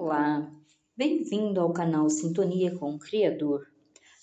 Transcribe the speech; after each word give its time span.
Olá, 0.00 0.48
bem-vindo 0.96 1.60
ao 1.60 1.72
canal 1.72 2.08
Sintonia 2.08 2.72
com 2.78 2.94
o 2.94 2.98
Criador. 3.00 3.66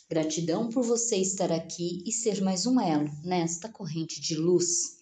Gratidão 0.10 0.70
por 0.70 0.82
você 0.86 1.18
estar 1.18 1.52
aqui 1.52 2.02
e 2.06 2.14
ser 2.14 2.42
mais 2.42 2.66
um 2.66 2.80
elo 2.80 3.10
nesta 3.26 3.68
corrente 3.68 4.22
de 4.22 4.38
luz. 4.38 5.00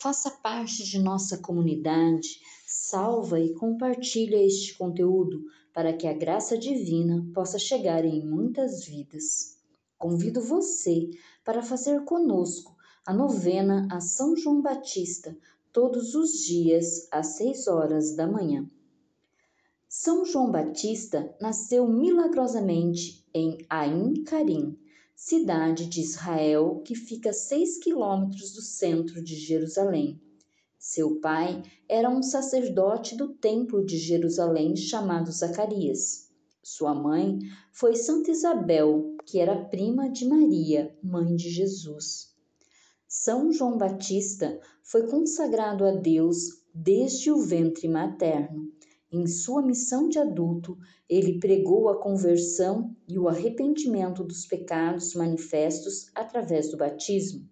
Faça 0.00 0.28
parte 0.28 0.82
de 0.82 0.98
nossa 0.98 1.38
comunidade, 1.38 2.40
salva 2.66 3.38
e 3.38 3.54
compartilha 3.54 4.44
este 4.44 4.76
conteúdo 4.76 5.44
para 5.72 5.92
que 5.92 6.08
a 6.08 6.12
graça 6.12 6.58
divina 6.58 7.24
possa 7.32 7.56
chegar 7.56 8.04
em 8.04 8.26
muitas 8.26 8.84
vidas. 8.84 9.56
Convido 9.96 10.42
você 10.42 11.08
para 11.44 11.62
fazer 11.62 12.04
conosco 12.04 12.76
a 13.06 13.14
novena 13.14 13.86
a 13.92 14.00
São 14.00 14.36
João 14.36 14.60
Batista 14.60 15.38
todos 15.72 16.16
os 16.16 16.32
dias 16.44 17.06
às 17.12 17.36
seis 17.36 17.68
horas 17.68 18.16
da 18.16 18.26
manhã. 18.26 18.68
São 19.88 20.24
João 20.24 20.50
Batista 20.50 21.32
nasceu 21.40 21.86
milagrosamente 21.86 23.24
em 23.32 23.56
Ain 23.70 24.24
Karim, 24.24 24.76
cidade 25.14 25.86
de 25.86 26.00
Israel 26.00 26.82
que 26.84 26.96
fica 26.96 27.30
a 27.30 27.32
seis 27.32 27.78
quilômetros 27.78 28.52
do 28.52 28.62
centro 28.62 29.22
de 29.22 29.36
Jerusalém. 29.36 30.20
Seu 30.76 31.20
pai 31.20 31.62
era 31.88 32.10
um 32.10 32.20
sacerdote 32.20 33.16
do 33.16 33.34
templo 33.34 33.86
de 33.86 33.96
Jerusalém 33.96 34.74
chamado 34.74 35.30
Zacarias. 35.30 36.32
Sua 36.64 36.92
mãe 36.92 37.38
foi 37.72 37.94
Santa 37.94 38.32
Isabel, 38.32 39.16
que 39.24 39.38
era 39.38 39.66
prima 39.66 40.10
de 40.10 40.26
Maria, 40.26 40.98
mãe 41.00 41.36
de 41.36 41.48
Jesus. 41.48 42.34
São 43.06 43.52
João 43.52 43.78
Batista 43.78 44.60
foi 44.82 45.06
consagrado 45.06 45.84
a 45.84 45.92
Deus 45.92 46.64
desde 46.74 47.30
o 47.30 47.40
ventre 47.40 47.86
materno 47.86 48.75
em 49.16 49.26
sua 49.26 49.62
missão 49.62 50.08
de 50.08 50.18
adulto, 50.18 50.78
ele 51.08 51.38
pregou 51.38 51.88
a 51.88 52.00
conversão 52.00 52.94
e 53.08 53.18
o 53.18 53.28
arrependimento 53.28 54.22
dos 54.22 54.44
pecados 54.46 55.14
manifestos 55.14 56.10
através 56.14 56.70
do 56.70 56.76
batismo. 56.76 57.48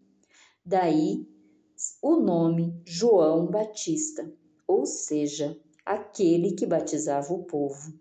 Daí 0.65 1.27
o 2.03 2.17
nome 2.17 2.81
João 2.87 3.47
Batista, 3.47 4.31
ou 4.67 4.87
seja, 4.87 5.59
aquele 5.85 6.53
que 6.53 6.67
batizava 6.67 7.33
o 7.33 7.45
povo. 7.45 7.99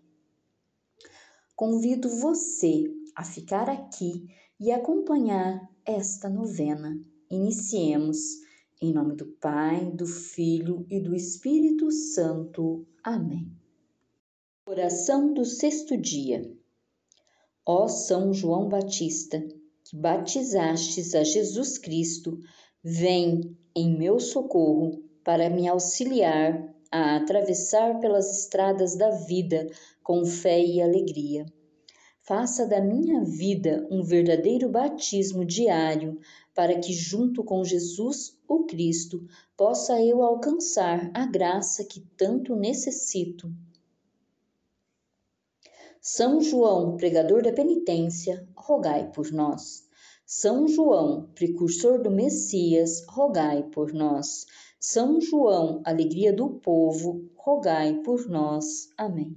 Convido 1.56 2.08
você 2.08 2.84
a 3.14 3.24
ficar 3.24 3.68
aqui 3.68 4.26
e 4.60 4.70
acompanhar 4.72 5.60
esta 5.84 6.28
novena. 6.28 6.98
Iniciemos 7.30 8.18
em 8.80 8.92
nome 8.92 9.14
do 9.14 9.26
Pai, 9.26 9.90
do 9.90 10.06
Filho 10.06 10.86
e 10.90 11.00
do 11.00 11.14
Espírito 11.14 11.90
Santo. 11.90 12.86
Amém. 13.02 13.50
Oração 14.68 15.32
do 15.32 15.44
sexto 15.44 15.96
dia. 15.96 16.50
Ó 17.66 17.88
São 17.88 18.32
João 18.32 18.68
Batista, 18.68 19.42
que 19.84 19.96
batizastes 19.96 21.14
a 21.14 21.22
Jesus 21.22 21.78
Cristo, 21.78 22.38
vem 22.82 23.56
em 23.74 23.96
meu 23.96 24.20
socorro 24.20 25.02
para 25.22 25.48
me 25.48 25.66
auxiliar 25.66 26.74
a 26.90 27.16
atravessar 27.16 27.98
pelas 28.00 28.38
estradas 28.38 28.96
da 28.96 29.10
vida 29.10 29.68
com 30.02 30.24
fé 30.24 30.64
e 30.64 30.80
alegria. 30.80 31.46
Faça 32.26 32.66
da 32.66 32.80
minha 32.80 33.22
vida 33.22 33.86
um 33.90 34.02
verdadeiro 34.02 34.70
batismo 34.70 35.44
diário 35.44 36.18
para 36.54 36.80
que, 36.80 36.90
junto 36.90 37.44
com 37.44 37.62
Jesus, 37.62 38.34
o 38.48 38.64
Cristo, 38.64 39.26
possa 39.54 40.00
eu 40.00 40.22
alcançar 40.22 41.10
a 41.12 41.26
graça 41.26 41.84
que 41.84 42.00
tanto 42.16 42.56
necessito. 42.56 43.52
São 46.00 46.40
João, 46.40 46.96
pregador 46.96 47.42
da 47.42 47.52
penitência, 47.52 48.48
rogai 48.56 49.12
por 49.12 49.30
nós. 49.30 49.86
São 50.24 50.66
João, 50.66 51.28
precursor 51.34 52.00
do 52.00 52.10
Messias, 52.10 53.04
rogai 53.06 53.64
por 53.64 53.92
nós. 53.92 54.46
São 54.80 55.20
João, 55.20 55.82
alegria 55.84 56.32
do 56.32 56.48
povo, 56.48 57.30
rogai 57.36 58.00
por 58.02 58.26
nós. 58.30 58.88
Amém. 58.96 59.36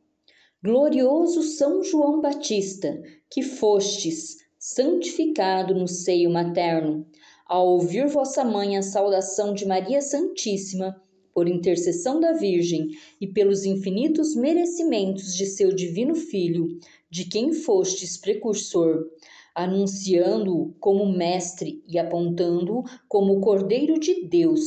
Glorioso 0.63 1.41
São 1.41 1.83
João 1.83 2.21
Batista, 2.21 3.01
que 3.31 3.41
fostes 3.41 4.37
santificado 4.59 5.73
no 5.73 5.87
seio 5.87 6.29
materno 6.29 7.03
ao 7.47 7.67
ouvir 7.67 8.07
vossa 8.07 8.43
mãe 8.45 8.77
a 8.77 8.83
saudação 8.83 9.55
de 9.55 9.65
Maria 9.65 10.03
Santíssima, 10.03 11.01
por 11.33 11.49
intercessão 11.49 12.19
da 12.19 12.33
Virgem 12.33 12.89
e 13.19 13.25
pelos 13.25 13.65
infinitos 13.65 14.35
merecimentos 14.35 15.35
de 15.35 15.47
seu 15.47 15.73
divino 15.73 16.13
Filho, 16.13 16.79
de 17.09 17.25
quem 17.25 17.53
fostes 17.53 18.15
precursor, 18.15 19.07
anunciando-o 19.55 20.75
como 20.79 21.11
mestre 21.11 21.81
e 21.87 21.97
apontando-o 21.97 22.83
como 23.09 23.33
o 23.33 23.41
Cordeiro 23.41 23.99
de 23.99 24.27
Deus, 24.27 24.61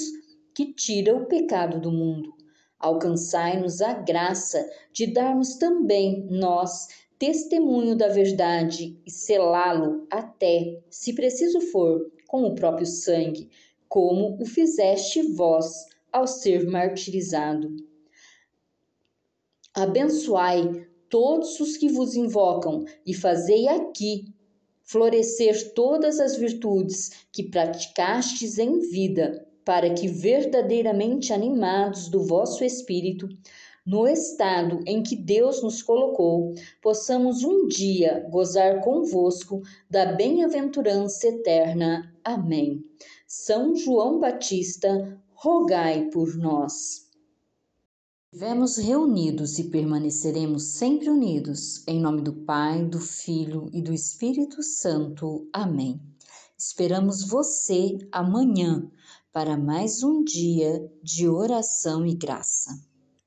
que 0.52 0.74
tira 0.74 1.14
o 1.14 1.26
pecado 1.26 1.80
do 1.80 1.92
mundo. 1.92 2.34
Alcançai-nos 2.78 3.80
a 3.80 3.94
graça 3.94 4.68
de 4.92 5.06
darmos 5.06 5.56
também 5.56 6.26
nós 6.30 6.88
testemunho 7.18 7.96
da 7.96 8.08
verdade 8.08 9.00
e 9.06 9.10
selá-lo 9.10 10.06
até, 10.10 10.82
se 10.90 11.14
preciso 11.14 11.60
for, 11.60 12.10
com 12.26 12.42
o 12.44 12.54
próprio 12.54 12.86
sangue, 12.86 13.48
como 13.88 14.36
o 14.42 14.44
fizeste 14.44 15.22
vós 15.34 15.86
ao 16.12 16.26
ser 16.26 16.66
martirizado. 16.66 17.74
Abençoai 19.72 20.86
todos 21.08 21.58
os 21.60 21.76
que 21.76 21.88
vos 21.88 22.14
invocam 22.14 22.84
e 23.06 23.14
fazei 23.14 23.68
aqui 23.68 24.34
florescer 24.82 25.72
todas 25.72 26.20
as 26.20 26.36
virtudes 26.36 27.26
que 27.32 27.42
praticastes 27.44 28.58
em 28.58 28.78
vida, 28.80 29.46
para 29.64 29.94
que 29.94 30.06
verdadeiramente 30.06 31.32
animados 31.32 32.08
do 32.08 32.22
vosso 32.22 32.64
espírito, 32.64 33.28
no 33.84 34.08
estado 34.08 34.80
em 34.86 35.02
que 35.02 35.14
Deus 35.14 35.62
nos 35.62 35.82
colocou, 35.82 36.54
possamos 36.80 37.44
um 37.44 37.66
dia 37.66 38.26
gozar 38.30 38.80
convosco 38.80 39.62
da 39.90 40.06
bem-aventurança 40.06 41.28
eterna. 41.28 42.14
Amém. 42.24 42.82
São 43.26 43.74
João 43.74 44.18
Batista, 44.18 45.20
rogai 45.34 46.08
por 46.10 46.34
nós. 46.36 47.04
Estivemos 48.32 48.78
reunidos 48.78 49.58
e 49.58 49.64
permaneceremos 49.64 50.64
sempre 50.64 51.08
unidos, 51.08 51.86
em 51.86 52.00
nome 52.00 52.22
do 52.22 52.32
Pai, 52.32 52.84
do 52.84 52.98
Filho 52.98 53.68
e 53.72 53.80
do 53.80 53.92
Espírito 53.92 54.62
Santo. 54.62 55.48
Amém. 55.52 56.00
Esperamos 56.58 57.22
você 57.22 57.98
amanhã 58.10 58.90
para 59.34 59.56
mais 59.56 60.04
um 60.04 60.22
dia 60.22 60.80
de 61.02 61.28
oração 61.28 62.06
e 62.06 62.14
graça. 62.14 62.70